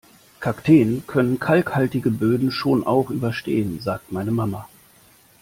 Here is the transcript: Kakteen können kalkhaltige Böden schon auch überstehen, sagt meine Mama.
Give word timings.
Kakteen 0.39 1.03
können 1.05 1.37
kalkhaltige 1.39 2.09
Böden 2.09 2.49
schon 2.49 2.83
auch 2.83 3.11
überstehen, 3.11 3.79
sagt 3.81 4.11
meine 4.11 4.31
Mama. 4.31 4.67